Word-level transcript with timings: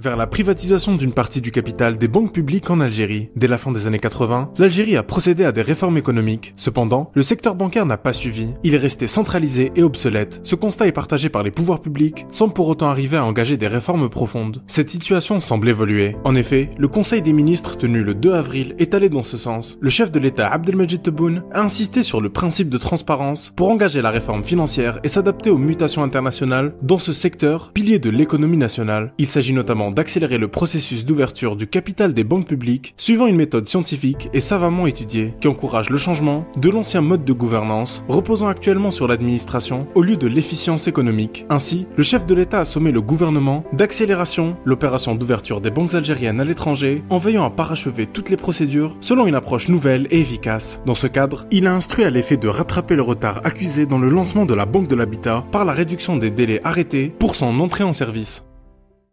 vers 0.00 0.16
la 0.16 0.26
privatisation 0.26 0.94
d'une 0.96 1.12
partie 1.12 1.42
du 1.42 1.50
capital 1.50 1.98
des 1.98 2.08
banques 2.08 2.32
publiques 2.32 2.70
en 2.70 2.80
Algérie. 2.80 3.28
Dès 3.36 3.48
la 3.48 3.58
fin 3.58 3.70
des 3.70 3.86
années 3.86 3.98
80, 3.98 4.52
l'Algérie 4.56 4.96
a 4.96 5.02
procédé 5.02 5.44
à 5.44 5.52
des 5.52 5.60
réformes 5.60 5.98
économiques. 5.98 6.54
Cependant, 6.56 7.10
le 7.14 7.22
secteur 7.22 7.54
bancaire 7.54 7.84
n'a 7.84 7.98
pas 7.98 8.14
suivi. 8.14 8.48
Il 8.64 8.74
est 8.74 8.78
resté 8.78 9.08
centralisé 9.08 9.72
et 9.76 9.82
obsolète. 9.82 10.40
Ce 10.42 10.54
constat 10.54 10.86
est 10.86 10.92
partagé 10.92 11.28
par 11.28 11.42
les 11.42 11.50
pouvoirs 11.50 11.82
publics 11.82 12.26
sans 12.30 12.48
pour 12.48 12.68
autant 12.68 12.88
arriver 12.88 13.18
à 13.18 13.24
engager 13.24 13.58
des 13.58 13.66
réformes 13.66 14.08
profondes. 14.08 14.62
Cette 14.66 14.88
situation 14.88 15.38
semble 15.38 15.68
évoluer. 15.68 16.16
En 16.24 16.34
effet, 16.34 16.70
le 16.78 16.88
Conseil 16.88 17.20
des 17.20 17.34
ministres 17.34 17.76
tenu 17.76 18.02
le 18.02 18.14
2 18.14 18.32
avril 18.32 18.74
est 18.78 18.94
allé 18.94 19.10
dans 19.10 19.22
ce 19.22 19.36
sens. 19.36 19.76
Le 19.80 19.90
chef 19.90 20.10
de 20.10 20.18
l'État 20.18 20.48
Abdelmajid 20.48 21.02
Tebboune 21.02 21.42
a 21.52 21.60
insisté 21.60 22.02
sur 22.02 22.22
le 22.22 22.30
principe 22.30 22.70
de 22.70 22.78
transparence 22.78 23.52
pour 23.54 23.68
engager 23.68 24.00
la 24.00 24.10
réforme 24.10 24.44
financière 24.44 24.98
et 25.04 25.08
s'adapter 25.08 25.50
aux 25.50 25.58
mutations 25.58 26.02
internationales 26.02 26.74
dans 26.82 26.98
ce 26.98 27.12
secteur, 27.12 27.72
pilier 27.74 27.98
de 27.98 28.08
l'économie 28.08 28.56
nationale. 28.56 29.12
Il 29.18 29.26
s'agit 29.26 29.52
notamment 29.52 29.89
d'accélérer 29.90 30.38
le 30.38 30.48
processus 30.48 31.04
d'ouverture 31.04 31.56
du 31.56 31.66
capital 31.66 32.14
des 32.14 32.24
banques 32.24 32.46
publiques 32.46 32.94
suivant 32.96 33.26
une 33.26 33.36
méthode 33.36 33.68
scientifique 33.68 34.28
et 34.32 34.40
savamment 34.40 34.86
étudiée 34.86 35.34
qui 35.40 35.48
encourage 35.48 35.90
le 35.90 35.98
changement 35.98 36.46
de 36.56 36.70
l'ancien 36.70 37.00
mode 37.00 37.24
de 37.24 37.32
gouvernance 37.32 38.04
reposant 38.08 38.48
actuellement 38.48 38.90
sur 38.90 39.08
l'administration 39.08 39.86
au 39.94 40.02
lieu 40.02 40.16
de 40.16 40.26
l'efficience 40.26 40.88
économique. 40.88 41.46
Ainsi, 41.48 41.86
le 41.96 42.02
chef 42.02 42.26
de 42.26 42.34
l'État 42.34 42.60
a 42.60 42.64
sommé 42.64 42.92
le 42.92 43.00
gouvernement 43.00 43.64
d'accélération 43.72 44.56
l'opération 44.64 45.14
d'ouverture 45.14 45.60
des 45.60 45.70
banques 45.70 45.94
algériennes 45.94 46.40
à 46.40 46.44
l'étranger 46.44 47.02
en 47.10 47.18
veillant 47.18 47.44
à 47.44 47.50
parachever 47.50 48.06
toutes 48.06 48.30
les 48.30 48.36
procédures 48.36 48.96
selon 49.00 49.26
une 49.26 49.34
approche 49.34 49.68
nouvelle 49.68 50.06
et 50.10 50.20
efficace. 50.20 50.80
Dans 50.86 50.94
ce 50.94 51.06
cadre, 51.06 51.46
il 51.50 51.66
a 51.66 51.74
instruit 51.74 52.04
à 52.04 52.10
l'effet 52.10 52.36
de 52.36 52.48
rattraper 52.48 52.96
le 52.96 53.02
retard 53.02 53.40
accusé 53.44 53.86
dans 53.86 53.98
le 53.98 54.08
lancement 54.08 54.46
de 54.46 54.54
la 54.54 54.66
Banque 54.66 54.88
de 54.88 54.96
l'Habitat 54.96 55.44
par 55.50 55.64
la 55.64 55.72
réduction 55.72 56.16
des 56.16 56.30
délais 56.30 56.60
arrêtés 56.64 57.12
pour 57.18 57.36
son 57.36 57.58
entrée 57.60 57.84
en 57.84 57.92
service. 57.92 58.42